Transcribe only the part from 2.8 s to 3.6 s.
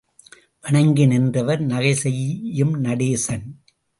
Natesan.